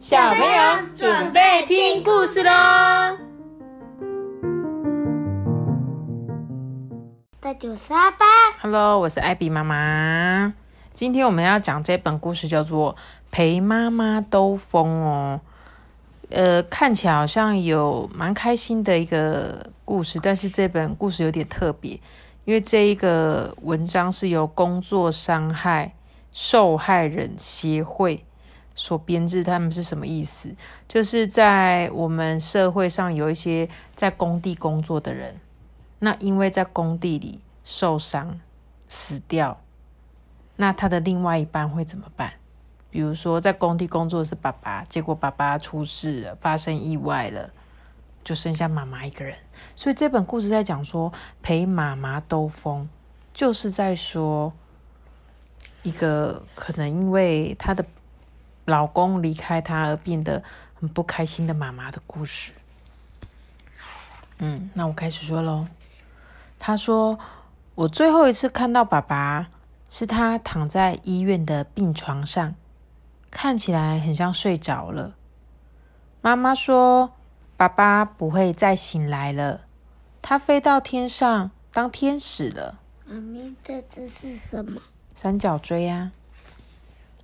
[0.00, 2.50] 小朋友准备听故事喽！
[7.38, 8.26] 大九十二班
[8.62, 10.54] ，Hello，我是艾比妈妈。
[10.94, 12.94] 今天我们要讲这本故事，叫做
[13.30, 15.40] 《陪妈妈兜风》哦。
[16.30, 22.00] 呃，看起来好像有蛮开心的一个故事，但是这本故事有点特别，
[22.46, 25.92] 因为这一个文章是由工作伤害
[26.32, 28.24] 受害人协会。
[28.74, 30.54] 所编制，他们是什么意思？
[30.88, 35.38] 就是在我们社会上有一些在工地工作的人，
[35.98, 38.40] 那因为在工地里受伤
[38.88, 39.60] 死掉，
[40.56, 42.32] 那他的另外一半会怎么办？
[42.88, 47.50] 比如说在工地工作是爸爸，结果爸爸出事了，发生意外了，
[48.24, 49.36] 就剩下妈妈一个人。
[49.76, 51.12] 所以这本故事在讲说
[51.42, 52.88] 陪妈妈兜风，
[53.34, 54.52] 就是在说
[55.82, 57.84] 一个可能因为他的。
[58.70, 60.42] 老公离开她而变得
[60.80, 62.52] 很不开心的妈妈的故事。
[64.38, 65.66] 嗯，那我开始说喽。
[66.58, 67.18] 她说
[67.74, 69.48] ：“我最后一次看到爸爸，
[69.90, 72.54] 是他躺在医院的病床上，
[73.30, 75.14] 看起来很像睡着了。”
[76.22, 77.12] 妈妈说
[77.56, 79.62] ：“爸爸不会再醒来了，
[80.22, 84.80] 他飞到天上当天使了。”妈咪，这这是什么？
[85.14, 86.12] 三角锥呀。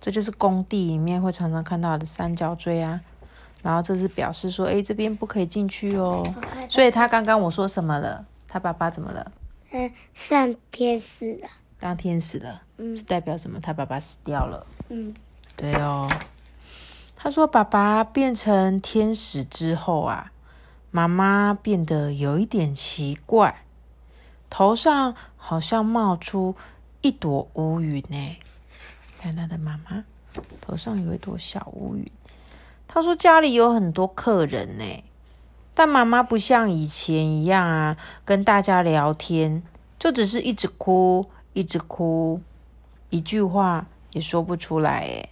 [0.00, 3.00] 这就是工地里面会常常看到的三角锥啊，
[3.62, 6.26] 然后这是表示说，哎，这边不可以进去哦。
[6.68, 8.24] 所以他刚刚我说什么了？
[8.48, 9.30] 他爸爸怎么了？
[9.72, 11.48] 嗯，上天使了。
[11.78, 13.60] 当天使了，是代表什么？
[13.60, 14.66] 他爸爸死掉了。
[14.88, 15.14] 嗯，
[15.56, 16.08] 对哦。
[17.14, 20.32] 他说，爸爸变成天使之后啊，
[20.90, 23.62] 妈妈变得有一点奇怪，
[24.48, 26.56] 头上好像冒出
[27.02, 28.36] 一朵乌云呢。
[29.20, 30.02] 看他的妈妈
[30.62, 32.10] 头上有一朵小乌云。
[32.88, 35.04] 他说家里有很多客人呢，
[35.74, 39.62] 但妈妈不像以前一样啊，跟大家聊天，
[39.98, 42.40] 就只是一直哭，一直哭，
[43.10, 45.00] 一句话也说不出来。
[45.00, 45.28] 哎，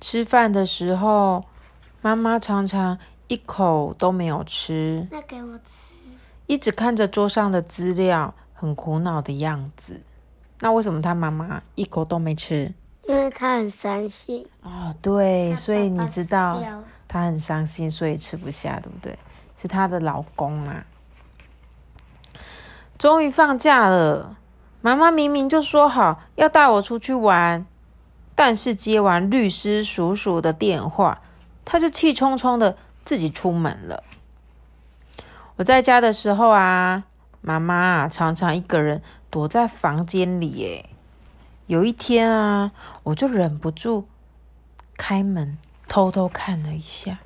[0.00, 1.44] 吃饭的时候，
[2.00, 5.92] 妈妈常常一口都没有吃，那给我吃，
[6.46, 10.00] 一直看着桌上的资料，很苦恼的样子。
[10.60, 12.72] 那为什么他妈妈一口都没吃？
[13.06, 14.94] 因为他很伤心哦。
[15.02, 16.62] 对，所以你知道
[17.06, 19.18] 他很伤心，所以吃不下，对不对？
[19.56, 20.84] 是他的老公啊。
[22.96, 24.36] 终于放假了，
[24.80, 27.66] 妈妈明明就说好要带我出去玩，
[28.34, 31.20] 但是接完律师叔叔的电话，
[31.64, 34.02] 他就气冲冲的自己出门了。
[35.56, 37.04] 我在家的时候啊，
[37.42, 39.02] 妈妈常常一个人。
[39.34, 40.88] 躲在房间里，耶。
[41.66, 42.70] 有一天啊，
[43.02, 44.06] 我就忍不住
[44.96, 45.58] 开门
[45.88, 47.18] 偷偷看了一下。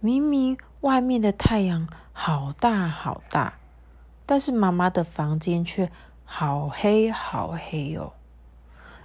[0.00, 3.54] 明明外面的太阳好大好大，
[4.26, 5.88] 但是妈妈的房间却
[6.24, 8.14] 好黑好黑哦！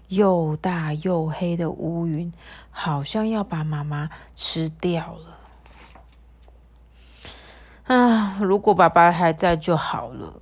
[0.08, 2.34] 又大又黑的乌云，
[2.72, 5.38] 好像要把妈妈吃掉了。
[7.86, 10.40] 啊，如果爸爸还在就好了。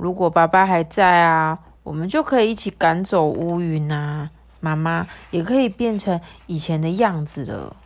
[0.00, 7.76] 如果爸爸还在啊，我们就可以一起赶走乌云啊，妈妈也可以变成以前的样子了。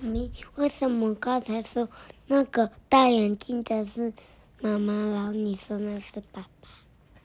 [0.00, 1.88] 妈咪，为什么刚才说
[2.26, 4.12] 那个戴眼镜的是
[4.60, 6.68] 妈妈，然后你说那是爸爸？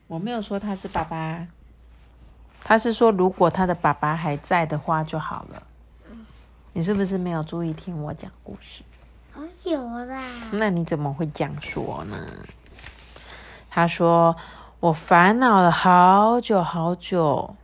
[0.05, 1.47] 我没有说他是爸爸，
[2.63, 5.63] 他是说如果他的爸爸还在的话就好了。
[6.73, 8.83] 你是不是没有注意听我讲故事？
[9.33, 10.21] 我有啦。
[10.53, 12.17] 那你怎么会这样说呢？
[13.73, 14.35] 他说
[14.81, 17.55] ：“我烦恼了好久好久，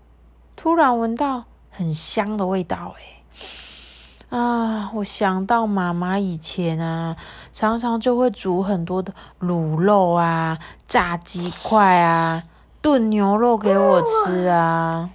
[0.56, 4.90] 突然闻到很香的味道，哎，啊！
[4.94, 7.18] 我想到妈妈以前啊，
[7.52, 10.58] 常常就会煮很多的卤肉啊、
[10.88, 12.44] 炸鸡块啊、
[12.82, 15.10] 炖牛肉给我吃啊。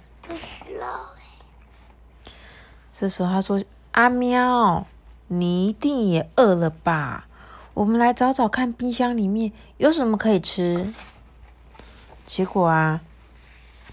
[2.91, 3.59] 这时候他说
[3.93, 4.85] ：‘阿喵，
[5.27, 7.25] 你一定也饿了吧？’”
[7.73, 10.93] 我们来找找看，冰箱里面有什么可以吃。
[12.25, 13.01] 结果啊，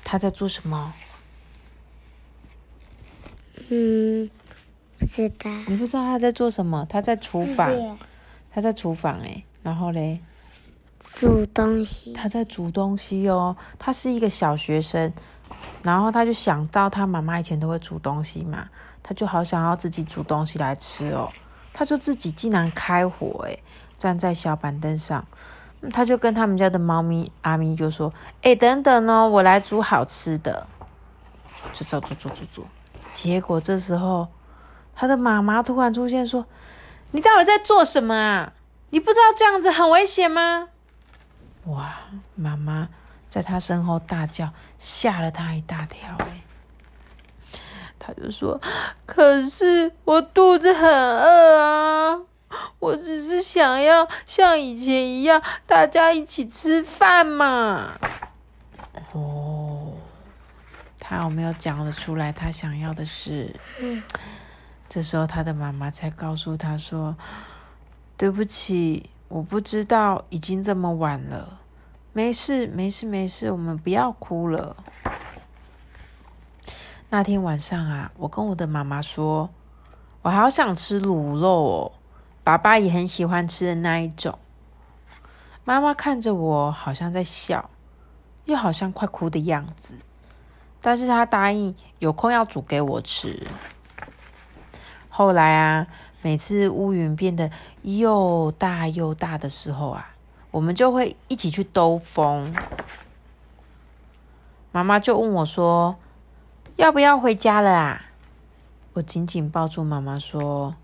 [0.05, 0.93] 他在做什么？
[3.71, 4.29] 嗯，
[4.99, 5.51] 不知道。
[5.67, 6.87] 你不知道他在做什么？
[6.89, 7.99] 他在厨房。
[8.53, 10.21] 他在厨房哎，然后嘞？
[10.99, 12.13] 煮东西。
[12.13, 13.57] 他在煮东西哦。
[13.79, 15.13] 他是一个小学生，
[15.83, 18.69] 然后他就想到他妈妈以前都会煮东西嘛，
[19.03, 21.33] 他就好想要自己煮东西来吃哦。
[21.73, 23.63] 他就自己竟然开火，诶
[23.97, 25.27] 站在小板凳上，
[25.93, 28.13] 他就跟他们家的猫咪阿咪就说
[28.43, 30.67] ：“哎，等等哦，我来煮好吃的。”
[31.73, 32.65] 就照做做做做，
[33.13, 34.29] 结果这时候，
[34.95, 36.47] 他的妈妈突然出现，说
[37.13, 38.53] ：“你到底在做什么啊？
[38.89, 40.69] 你不知道这样子很危险吗？”
[41.67, 41.95] 哇！
[42.35, 42.89] 妈妈
[43.29, 46.17] 在他身后大叫，吓了他一大跳。
[46.21, 46.40] 哎，
[48.15, 48.61] 他就说
[49.07, 52.21] ：“可是我肚子很饿啊，
[52.79, 57.93] 我只是想要像以前一样，大家一起吃饭嘛。”
[59.13, 59.93] 哦，
[60.99, 62.33] 他有没有讲得出来？
[62.33, 63.55] 他想要的是？
[64.89, 67.17] 这时候他的妈妈才告诉他说
[68.19, 71.61] ：“对不起，我不知道已经这么晚了。
[72.13, 74.77] 没事，没事，没事，我们不要哭了。”
[77.13, 79.51] 那天晚上啊，我跟我的妈妈说
[80.23, 81.93] ：“我好想吃卤肉哦，
[82.45, 84.39] 爸爸也很喜欢吃的那一种。”
[85.65, 87.69] 妈妈看着我，好像在笑。
[88.47, 89.99] 又好像快哭的样子，
[90.81, 93.47] 但是他答应有空要煮给我吃。
[95.09, 95.87] 后来啊，
[96.23, 97.51] 每次乌云变得
[97.83, 100.15] 又大又大的时候啊，
[100.51, 102.53] 我们就会一起去兜风。
[104.73, 105.97] 妈妈就问我说
[106.81, 108.07] ：“要不要回家了啊？”
[108.95, 110.75] 我紧紧抱住妈妈说：“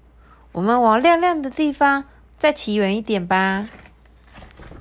[0.52, 2.04] 我们往亮亮的地方
[2.36, 3.66] 再骑远一点吧。”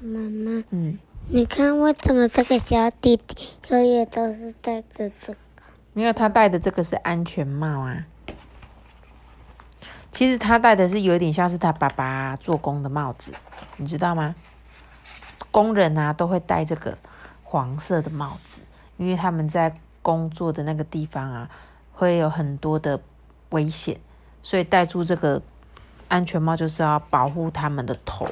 [0.03, 0.99] 妈妈，嗯。
[1.29, 3.35] 你看，为什么这个小弟弟
[3.69, 5.63] 永远都是戴着这个？
[5.93, 8.05] 因为他戴的这个是安全帽啊。
[10.11, 13.33] 其实他戴的是有点像是他爸爸做工的帽子，
[13.77, 14.35] 你知道吗？
[15.49, 16.97] 工人啊都会戴这个
[17.43, 18.61] 黄色的帽子，
[18.97, 21.49] 因为他们在工作的那个地方啊
[21.91, 23.01] 会有很多的
[23.49, 23.97] 危险，
[24.43, 25.41] 所以戴住这个
[26.07, 28.27] 安全帽就是要保护他们的头。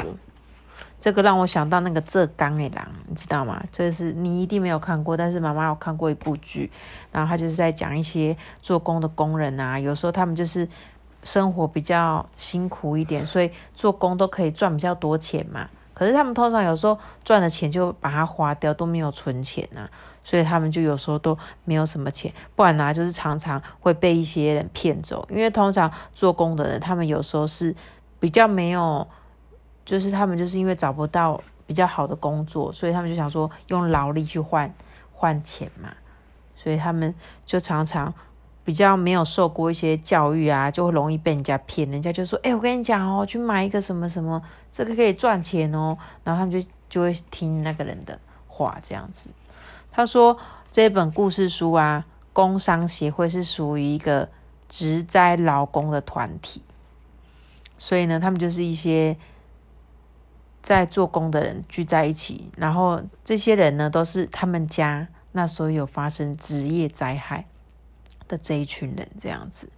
[1.00, 3.64] 这个让我想到那个浙江的狼，你知道吗？
[3.72, 6.72] 这是你一定没有看过，但是妈妈有看过一部剧，
[7.12, 10.68] 然后他就是在讲一些做工的工人啊，有时候他们就是
[11.24, 15.68] 生活比较辛苦一点，所以做工都可以赚比较多钱嘛。
[16.04, 19.88] 可是他们通常有时候赚的钱就把它花掉，都没有存钱呐，
[20.24, 27.76] 所以他们就有时候都没有什么钱，不然呢就是常常会被一些人骗走，因为通常做工的人，他们有时候是
[28.20, 29.08] 比较没有。
[29.86, 34.74] 就是他们就是因为找不到比较好的工作，所以他们就想说用劳力去换
[35.12, 35.90] 换钱嘛，
[36.56, 37.14] 所以他们
[37.46, 38.14] 就常常
[38.64, 41.90] 比较没有受过一些教育啊，就会容易被人家骗。
[41.92, 49.30] 人家就说：“哎，我跟你讲哦，去买一个什么什么，这个可以赚钱哦。”然后他们就就会听那个人的话，这样子。
[49.92, 50.38] 他说
[50.72, 54.30] 这本故事书啊，工商协会是属于一个
[54.68, 56.62] 职灾劳工的团体，
[57.78, 59.18] 所以呢，他们就是一些。
[60.62, 67.44] 在做工的人聚在一起，然后这些人呢，都是他们家那时候有发生职业灾害
[68.28, 69.70] 的这一群人这样子。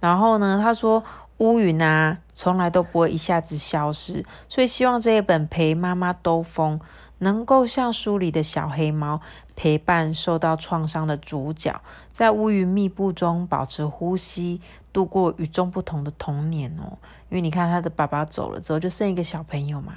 [0.00, 1.02] 然后呢，他说
[1.38, 6.80] 乌云啊，从来都不会一下子消失，所以希望这一本陪妈妈兜风，
[7.18, 9.20] 能够像书里的小黑猫，
[9.56, 11.80] 陪伴受到创伤的主角，
[12.12, 14.60] 在乌云密布中保持呼吸，
[14.92, 16.98] 度过与众不同的童年哦。
[17.30, 19.94] 因为你看，他的爸爸走了之后，就剩一个小朋友嘛。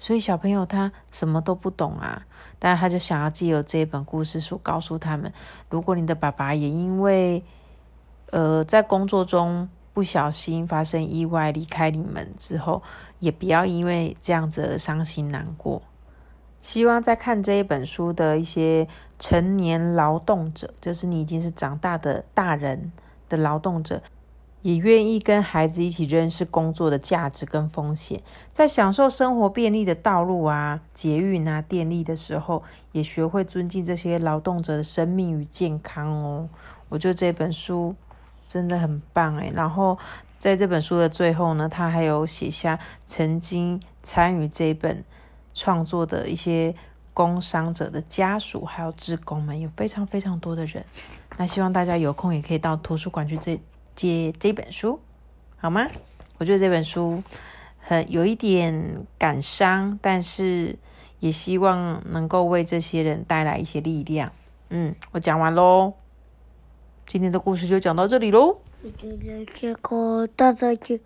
[0.00, 2.26] 所以小朋友他什么都不懂啊，
[2.58, 5.30] 但他就想要借由这一本故事书告诉他们：
[5.68, 7.44] 如果你的爸爸也因为
[8.30, 12.82] 呃在工作中不小心发生意外离开你们之后，
[13.18, 15.82] 也不要因为这样子而伤心难过。
[16.60, 18.88] 希望在看这一本书的一些
[19.18, 22.90] 成年劳动者，就是你已经是长大的大人
[23.28, 24.02] 的劳动者。
[24.62, 28.20] 也愿意跟孩子一起认识工作的价值跟风险，
[28.52, 32.62] 在享受生活便利的道路啊、捷运啊、电力的时候，
[32.92, 36.48] 也学会尊敬这些劳动者的生命与健康哦。
[36.90, 37.94] 我觉得这本书
[38.46, 39.50] 真的很棒诶。
[39.54, 39.96] 然后
[40.38, 45.02] 在这本书的最后呢，他还有写下曾经参与这本
[45.54, 46.74] 创作的一些
[47.14, 50.84] 工伤者的家属，还有职工们，有非常非常多的人。
[51.38, 53.58] 那希望大家有空也可以到图书馆去这。
[54.00, 54.98] 借这本书
[55.58, 55.86] 好吗？
[56.38, 57.22] 我觉得这本书
[57.78, 60.74] 很有一点感伤，但是
[61.18, 64.32] 也希望能够为这些人带来一些力量。
[64.70, 65.92] 嗯，我讲完喽，
[67.06, 68.56] 今天的故事就讲到这里喽。
[69.60, 70.98] 结果大家就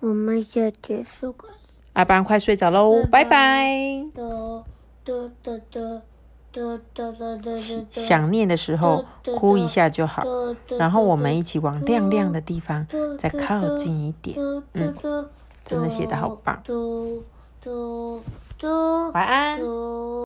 [0.00, 1.44] 我们就结束吧。
[1.92, 4.02] 阿班快睡着喽，拜拜。
[7.90, 9.04] 想念的时候
[9.36, 10.24] 哭一下就好，
[10.78, 12.86] 然后我们一起往亮亮的地方
[13.18, 14.36] 再靠近一点。
[14.72, 14.94] 嗯，
[15.64, 16.60] 真的写的好棒。
[19.12, 19.60] 晚安。